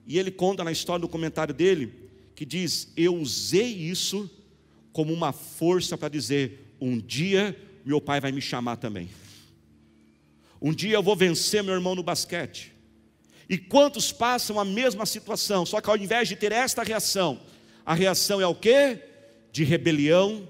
E 0.07 0.17
ele 0.17 0.31
conta 0.31 0.63
na 0.63 0.71
história 0.71 1.01
do 1.01 1.07
comentário 1.07 1.53
dele 1.53 2.09
que 2.35 2.45
diz: 2.45 2.91
Eu 2.95 3.15
usei 3.15 3.67
isso 3.67 4.29
como 4.91 5.13
uma 5.13 5.31
força 5.31 5.97
para 5.97 6.09
dizer: 6.09 6.75
um 6.79 6.97
dia 6.97 7.55
meu 7.85 7.99
pai 7.99 8.19
vai 8.19 8.31
me 8.31 8.41
chamar 8.41 8.77
também. 8.77 9.09
Um 10.61 10.73
dia 10.73 10.93
eu 10.93 11.03
vou 11.03 11.15
vencer 11.15 11.63
meu 11.63 11.73
irmão 11.73 11.95
no 11.95 12.03
basquete. 12.03 12.71
E 13.49 13.57
quantos 13.57 14.11
passam 14.11 14.59
a 14.59 14.65
mesma 14.65 15.05
situação, 15.05 15.65
só 15.65 15.81
que 15.81 15.89
ao 15.89 15.97
invés 15.97 16.27
de 16.27 16.35
ter 16.35 16.51
esta 16.51 16.83
reação, 16.83 17.39
a 17.85 17.93
reação 17.93 18.39
é 18.39 18.47
o 18.47 18.55
quê? 18.55 18.99
De 19.51 19.63
rebelião, 19.63 20.47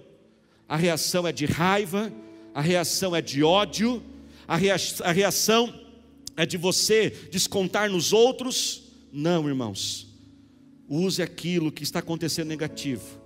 a 0.68 0.76
reação 0.76 1.26
é 1.26 1.32
de 1.32 1.46
raiva, 1.46 2.12
a 2.54 2.62
reação 2.62 3.16
é 3.16 3.22
de 3.22 3.44
ódio, 3.44 4.04
a 4.48 5.12
reação 5.12 5.74
é 6.36 6.46
de 6.46 6.58
você 6.58 7.10
descontar 7.32 7.90
nos 7.90 8.12
outros. 8.12 8.84
Não, 9.12 9.48
irmãos. 9.48 10.08
Use 10.88 11.22
aquilo 11.22 11.72
que 11.72 11.84
está 11.84 12.00
acontecendo 12.00 12.50
negativo 12.50 13.22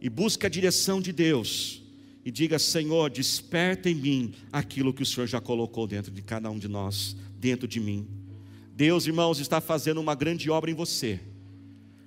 e 0.00 0.08
busque 0.08 0.46
a 0.46 0.48
direção 0.48 1.00
de 1.00 1.12
Deus 1.12 1.82
e 2.24 2.30
diga: 2.30 2.58
Senhor, 2.60 3.10
desperta 3.10 3.90
em 3.90 3.94
mim 3.94 4.34
aquilo 4.52 4.94
que 4.94 5.02
o 5.02 5.06
Senhor 5.06 5.26
já 5.26 5.40
colocou 5.40 5.86
dentro 5.86 6.12
de 6.12 6.22
cada 6.22 6.48
um 6.48 6.58
de 6.58 6.68
nós, 6.68 7.16
dentro 7.36 7.66
de 7.66 7.80
mim. 7.80 8.06
Deus, 8.72 9.06
irmãos, 9.06 9.40
está 9.40 9.60
fazendo 9.60 10.00
uma 10.00 10.14
grande 10.14 10.48
obra 10.48 10.70
em 10.70 10.74
você, 10.74 11.18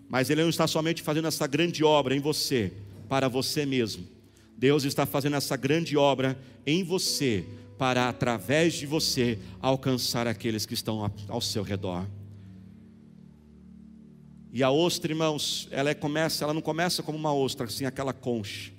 mas 0.07 0.29
Ele 0.29 0.41
não 0.41 0.49
está 0.49 0.65
somente 0.65 1.01
fazendo 1.01 1.27
essa 1.27 1.45
grande 1.45 1.83
obra 1.83 2.15
em 2.15 2.19
você, 2.19 2.71
para 3.09 3.27
você 3.27 3.65
mesmo. 3.65 4.07
Deus 4.57 4.83
está 4.83 5.05
fazendo 5.05 5.35
essa 5.35 5.55
grande 5.55 5.97
obra 5.97 6.37
em 6.65 6.83
você, 6.83 7.45
para 7.77 8.07
através 8.07 8.73
de 8.73 8.85
você 8.85 9.39
alcançar 9.59 10.27
aqueles 10.27 10.65
que 10.65 10.73
estão 10.73 11.11
ao 11.27 11.41
seu 11.41 11.63
redor. 11.63 12.07
E 14.51 14.61
a 14.61 14.69
ostra, 14.69 15.11
irmãos, 15.11 15.67
ela 15.71 15.89
é, 15.89 15.93
começa, 15.95 16.43
ela 16.43 16.53
não 16.53 16.61
começa 16.61 17.01
como 17.01 17.17
uma 17.17 17.33
ostra, 17.33 17.65
assim, 17.65 17.85
aquela 17.85 18.13
concha. 18.13 18.71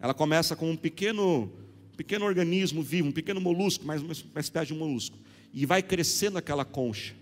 Ela 0.00 0.14
começa 0.14 0.56
com 0.56 0.70
um 0.70 0.76
pequeno, 0.76 1.52
pequeno 1.96 2.24
organismo 2.24 2.82
vivo, 2.82 3.08
um 3.08 3.12
pequeno 3.12 3.40
molusco, 3.40 3.84
mas 3.84 4.00
uma 4.02 4.40
espécie 4.40 4.68
de 4.68 4.74
molusco, 4.74 5.18
e 5.52 5.66
vai 5.66 5.82
crescendo 5.82 6.38
aquela 6.38 6.64
concha. 6.64 7.14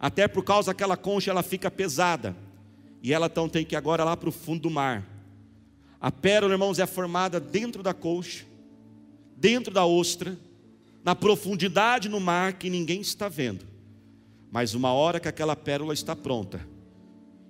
Até 0.00 0.26
por 0.26 0.42
causa 0.42 0.72
daquela 0.72 0.96
concha 0.96 1.30
ela 1.30 1.44
fica 1.44 1.70
pesada. 1.70 2.36
E 3.00 3.12
ela 3.12 3.26
então 3.26 3.48
tem 3.48 3.64
que 3.64 3.76
ir 3.76 3.78
agora 3.78 4.02
lá 4.02 4.16
para 4.16 4.28
o 4.28 4.32
fundo 4.32 4.62
do 4.62 4.70
mar. 4.70 5.06
A 6.02 6.10
pérola, 6.10 6.52
irmãos, 6.52 6.78
é 6.78 6.86
formada 6.86 7.40
dentro 7.40 7.82
da 7.82 7.94
concha, 7.94 8.44
dentro 9.36 9.72
da 9.72 9.86
ostra, 9.86 10.36
na 11.02 11.14
profundidade 11.14 12.10
no 12.10 12.20
mar 12.20 12.54
que 12.54 12.68
ninguém 12.68 13.00
está 13.00 13.26
vendo. 13.28 13.64
Mas 14.50 14.74
uma 14.74 14.92
hora 14.92 15.18
que 15.18 15.28
aquela 15.28 15.56
pérola 15.56 15.94
está 15.94 16.14
pronta, 16.14 16.60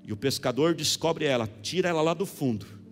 e 0.04 0.12
o 0.12 0.16
pescador 0.16 0.74
descobre 0.74 1.24
ela, 1.24 1.48
tira 1.62 1.88
ela 1.88 2.02
lá 2.02 2.14
do 2.14 2.26
fundo 2.26 2.82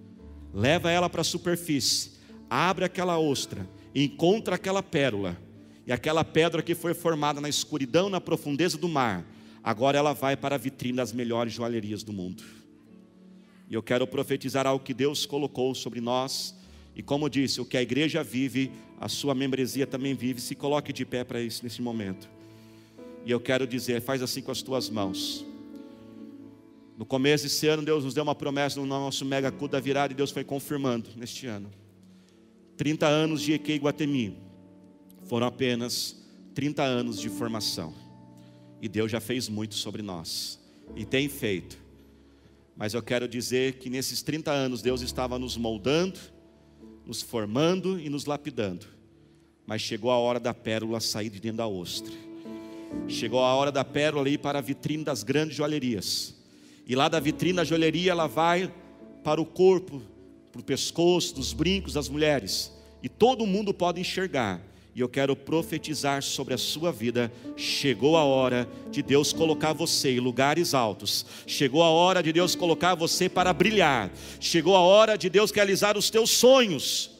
leva 0.52 0.90
ela 0.90 1.08
para 1.08 1.20
a 1.20 1.24
superfície, 1.24 2.12
abre 2.48 2.84
aquela 2.84 3.18
ostra, 3.18 3.66
encontra 3.94 4.56
aquela 4.56 4.82
pérola, 4.82 5.36
e 5.86 5.92
aquela 5.92 6.24
pedra 6.24 6.62
que 6.62 6.74
foi 6.74 6.94
formada 6.94 7.40
na 7.40 7.48
escuridão, 7.48 8.08
na 8.08 8.20
profundeza 8.20 8.76
do 8.76 8.88
mar, 8.88 9.24
agora 9.62 9.98
ela 9.98 10.12
vai 10.12 10.36
para 10.36 10.54
a 10.54 10.58
vitrine 10.58 10.96
das 10.96 11.12
melhores 11.12 11.52
joalherias 11.52 12.02
do 12.02 12.12
mundo. 12.12 12.42
E 13.70 13.74
eu 13.74 13.82
quero 13.82 14.04
profetizar 14.06 14.66
algo 14.66 14.84
que 14.84 14.92
Deus 14.92 15.24
colocou 15.24 15.74
sobre 15.76 16.00
nós, 16.00 16.54
e 16.94 17.02
como 17.02 17.30
disse, 17.30 17.60
o 17.60 17.64
que 17.64 17.76
a 17.76 17.82
igreja 17.82 18.22
vive, 18.22 18.72
a 18.98 19.08
sua 19.08 19.34
membresia 19.34 19.86
também 19.86 20.12
vive. 20.12 20.40
Se 20.40 20.56
coloque 20.56 20.92
de 20.92 21.06
pé 21.06 21.22
para 21.22 21.40
isso 21.40 21.62
nesse 21.62 21.80
momento. 21.80 22.28
E 23.24 23.30
eu 23.30 23.40
quero 23.40 23.66
dizer, 23.66 24.02
faz 24.02 24.20
assim 24.22 24.42
com 24.42 24.50
as 24.50 24.60
tuas 24.60 24.90
mãos. 24.90 25.46
No 26.98 27.06
começo 27.06 27.44
desse 27.44 27.66
ano, 27.68 27.82
Deus 27.82 28.04
nos 28.04 28.12
deu 28.12 28.22
uma 28.22 28.34
promessa 28.34 28.78
no 28.78 28.84
nosso 28.84 29.24
mega 29.24 29.50
culto 29.50 29.72
da 29.72 29.80
virada 29.80 30.12
e 30.12 30.16
Deus 30.16 30.30
foi 30.30 30.44
confirmando 30.44 31.08
neste 31.16 31.46
ano. 31.46 31.70
30 32.76 33.06
anos 33.06 33.40
de 33.40 33.52
EQ 33.52 33.76
Guatemi 33.76 34.36
foram 35.24 35.46
apenas 35.46 36.16
30 36.54 36.82
anos 36.82 37.20
de 37.20 37.28
formação. 37.28 37.94
E 38.82 38.88
Deus 38.88 39.10
já 39.10 39.20
fez 39.20 39.48
muito 39.48 39.76
sobre 39.76 40.02
nós. 40.02 40.58
E 40.96 41.04
tem 41.04 41.28
feito. 41.28 41.78
Mas 42.80 42.94
eu 42.94 43.02
quero 43.02 43.28
dizer 43.28 43.74
que 43.74 43.90
nesses 43.90 44.22
30 44.22 44.50
anos 44.50 44.80
Deus 44.80 45.02
estava 45.02 45.38
nos 45.38 45.54
moldando, 45.54 46.18
nos 47.04 47.20
formando 47.20 48.00
e 48.00 48.08
nos 48.08 48.24
lapidando. 48.24 48.86
Mas 49.66 49.82
chegou 49.82 50.10
a 50.10 50.16
hora 50.16 50.40
da 50.40 50.54
pérola 50.54 50.98
sair 50.98 51.28
de 51.28 51.38
dentro 51.38 51.58
da 51.58 51.68
ostra. 51.68 52.14
Chegou 53.06 53.40
a 53.40 53.54
hora 53.54 53.70
da 53.70 53.84
pérola 53.84 54.30
ir 54.30 54.38
para 54.38 54.60
a 54.60 54.62
vitrine 54.62 55.04
das 55.04 55.22
grandes 55.22 55.58
joalherias 55.58 56.34
e 56.86 56.96
lá 56.96 57.06
da 57.06 57.20
vitrine 57.20 57.56
da 57.56 57.64
joalheria 57.64 58.12
ela 58.12 58.26
vai 58.26 58.72
para 59.22 59.42
o 59.42 59.44
corpo, 59.44 60.00
para 60.50 60.62
o 60.62 60.64
pescoço, 60.64 61.34
dos 61.34 61.52
brincos 61.52 61.92
das 61.92 62.08
mulheres. 62.08 62.72
E 63.02 63.10
todo 63.10 63.44
mundo 63.44 63.74
pode 63.74 64.00
enxergar. 64.00 64.58
E 64.94 65.00
eu 65.00 65.08
quero 65.08 65.36
profetizar 65.36 66.22
sobre 66.22 66.54
a 66.54 66.58
sua 66.58 66.90
vida. 66.90 67.32
Chegou 67.56 68.16
a 68.16 68.24
hora 68.24 68.68
de 68.90 69.02
Deus 69.02 69.32
colocar 69.32 69.72
você 69.72 70.10
em 70.10 70.20
lugares 70.20 70.74
altos. 70.74 71.24
Chegou 71.46 71.82
a 71.82 71.90
hora 71.90 72.22
de 72.22 72.32
Deus 72.32 72.54
colocar 72.56 72.94
você 72.94 73.28
para 73.28 73.52
brilhar. 73.52 74.10
Chegou 74.40 74.74
a 74.74 74.80
hora 74.80 75.16
de 75.16 75.30
Deus 75.30 75.52
realizar 75.52 75.96
os 75.96 76.10
teus 76.10 76.30
sonhos. 76.30 77.10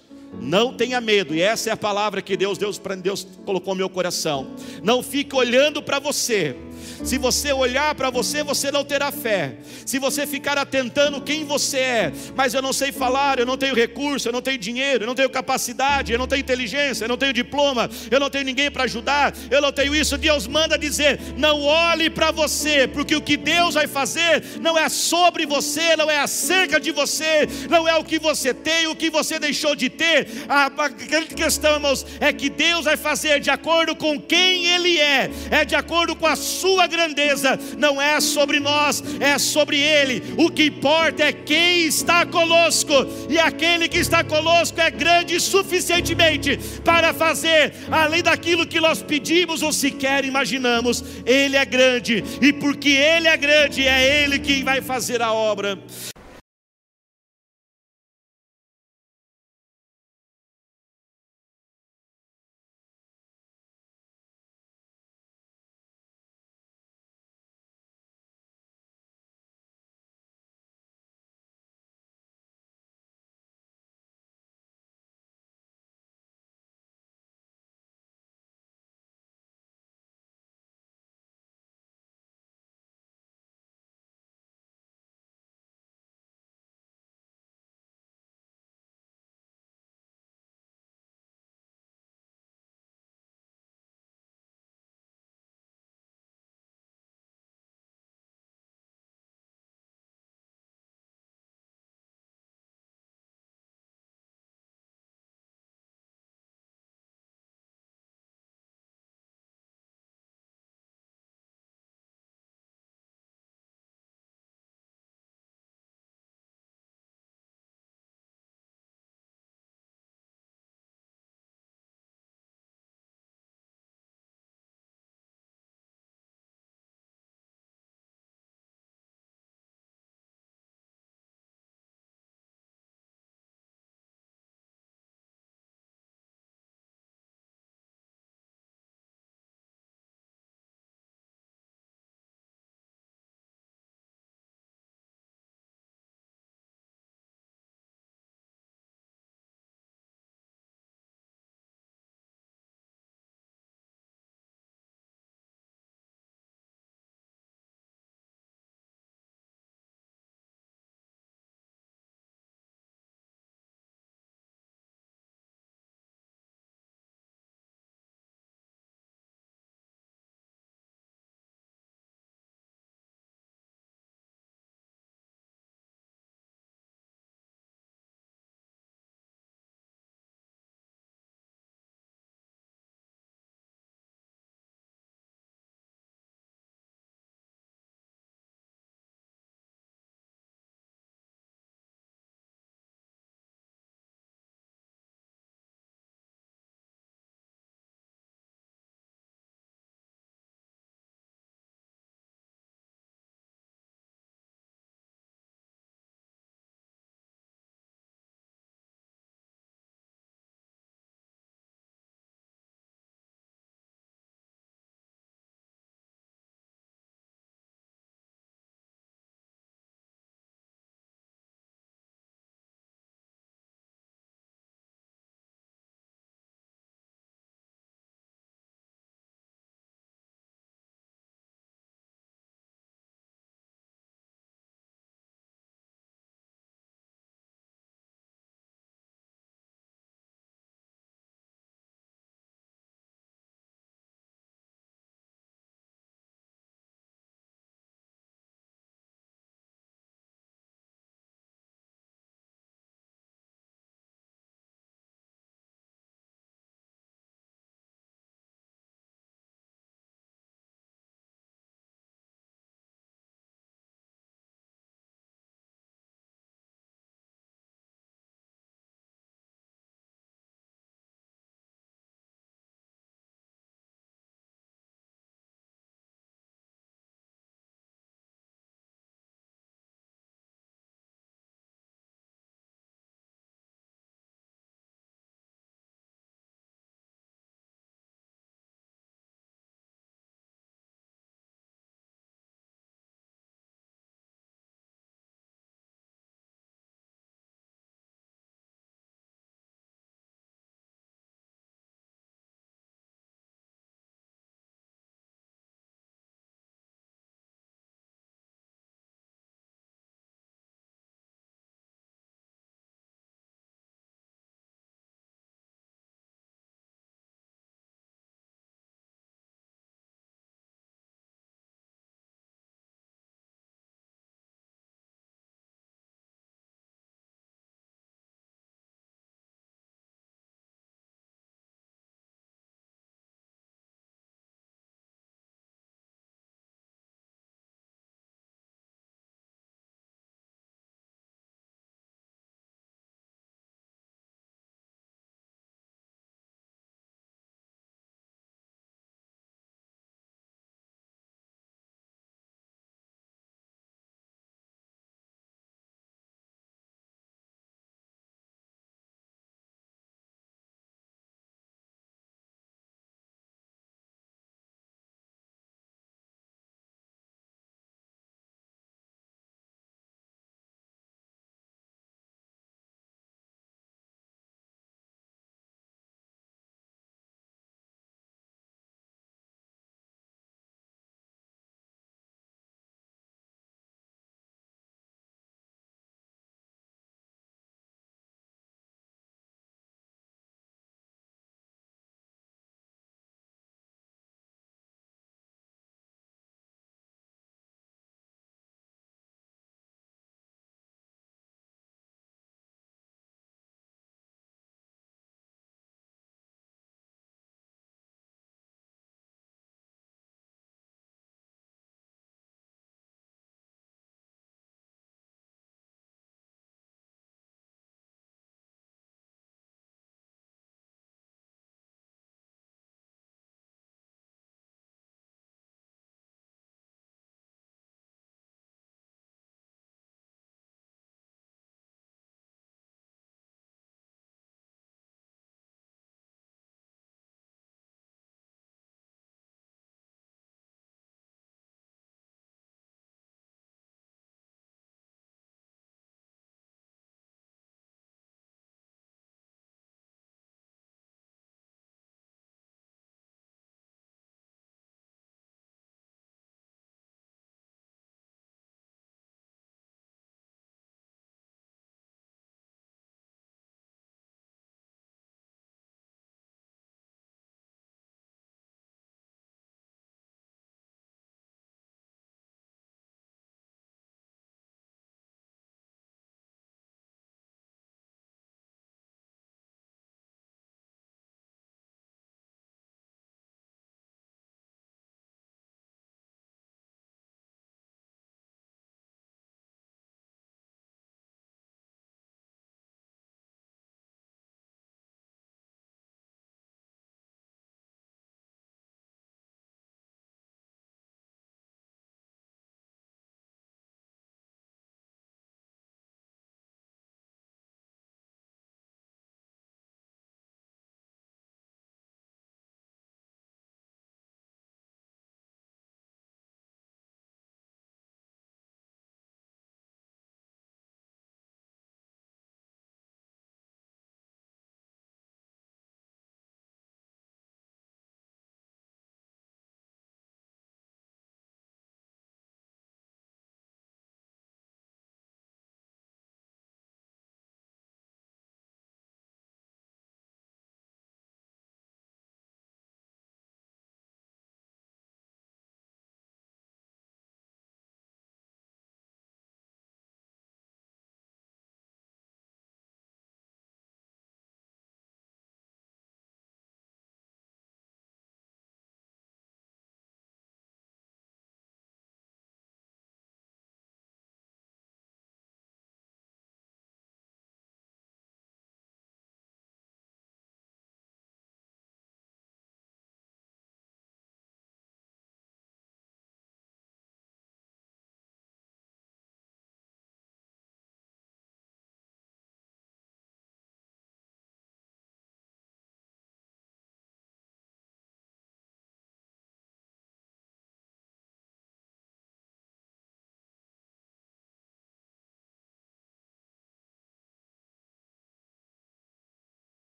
Não 0.40 0.72
tenha 0.72 1.00
medo, 1.00 1.34
e 1.34 1.40
essa 1.40 1.70
é 1.70 1.72
a 1.72 1.76
palavra 1.76 2.22
que 2.22 2.36
Deus, 2.36 2.56
Deus, 2.56 2.80
Deus 3.02 3.26
colocou 3.44 3.74
no 3.74 3.78
meu 3.78 3.90
coração. 3.90 4.54
Não 4.82 5.02
fique 5.02 5.34
olhando 5.34 5.82
para 5.82 5.98
você, 5.98 6.56
se 7.04 7.18
você 7.18 7.52
olhar 7.52 7.94
para 7.94 8.10
você, 8.10 8.42
você 8.42 8.70
não 8.70 8.84
terá 8.84 9.10
fé. 9.10 9.54
Se 9.84 9.98
você 9.98 10.26
ficar 10.26 10.58
atentando 10.58 11.20
quem 11.20 11.44
você 11.44 11.78
é, 11.78 12.12
mas 12.34 12.54
eu 12.54 12.62
não 12.62 12.72
sei 12.72 12.92
falar, 12.92 13.38
eu 13.38 13.46
não 13.46 13.56
tenho 13.56 13.74
recurso, 13.74 14.28
eu 14.28 14.32
não 14.32 14.42
tenho 14.42 14.58
dinheiro, 14.58 15.04
eu 15.04 15.06
não 15.06 15.14
tenho 15.14 15.30
capacidade, 15.30 16.12
eu 16.12 16.18
não 16.18 16.26
tenho 16.26 16.40
inteligência, 16.40 17.04
eu 17.04 17.08
não 17.08 17.16
tenho 17.16 17.32
diploma, 17.32 17.88
eu 18.10 18.20
não 18.20 18.30
tenho 18.30 18.44
ninguém 18.44 18.70
para 18.70 18.84
ajudar, 18.84 19.34
eu 19.50 19.60
não 19.60 19.72
tenho 19.72 19.94
isso. 19.94 20.16
Deus 20.18 20.46
manda 20.46 20.78
dizer: 20.78 21.18
não 21.36 21.62
olhe 21.62 22.10
para 22.10 22.30
você, 22.30 22.86
porque 22.86 23.16
o 23.16 23.22
que 23.22 23.36
Deus 23.36 23.74
vai 23.74 23.86
fazer 23.86 24.44
não 24.60 24.76
é 24.78 24.88
sobre 24.88 25.46
você, 25.46 25.96
não 25.96 26.10
é 26.10 26.18
acerca 26.18 26.78
de 26.78 26.92
você, 26.92 27.48
não 27.68 27.88
é 27.88 27.96
o 27.96 28.04
que 28.04 28.18
você 28.18 28.52
tem, 28.52 28.86
o 28.86 28.96
que 28.96 29.10
você 29.10 29.38
deixou 29.38 29.74
de 29.74 29.88
ter. 29.88 30.28
A, 30.48 30.68
grande 30.88 31.34
questão, 31.34 31.74
irmãos, 31.74 32.06
é 32.20 32.32
que 32.32 32.48
Deus 32.48 32.84
vai 32.84 32.96
fazer 32.96 33.40
de 33.40 33.50
acordo 33.50 33.94
com 33.94 34.20
quem 34.20 34.66
Ele 34.66 34.98
é, 34.98 35.30
é 35.50 35.64
de 35.64 35.74
acordo 35.74 36.14
com 36.14 36.26
a 36.26 36.36
sua 36.70 36.86
grandeza 36.86 37.58
não 37.76 38.00
é 38.00 38.20
sobre 38.20 38.60
nós, 38.60 39.02
é 39.18 39.38
sobre 39.38 39.80
Ele. 39.80 40.22
O 40.36 40.48
que 40.48 40.66
importa 40.66 41.24
é 41.24 41.32
quem 41.32 41.86
está 41.86 42.24
conosco, 42.24 42.92
e 43.28 43.38
aquele 43.38 43.88
que 43.88 43.98
está 43.98 44.22
conosco 44.22 44.80
é 44.80 44.88
grande 44.90 45.40
suficientemente 45.40 46.58
para 46.84 47.12
fazer 47.12 47.74
além 47.90 48.22
daquilo 48.22 48.66
que 48.66 48.80
nós 48.80 49.02
pedimos 49.02 49.62
ou 49.62 49.72
sequer 49.72 50.24
imaginamos. 50.24 51.02
Ele 51.26 51.56
é 51.56 51.64
grande, 51.64 52.22
e 52.40 52.52
porque 52.52 52.90
Ele 52.90 53.26
é 53.26 53.36
grande, 53.36 53.86
é 53.86 54.22
Ele 54.22 54.38
quem 54.38 54.62
vai 54.62 54.80
fazer 54.80 55.20
a 55.20 55.32
obra. 55.32 55.76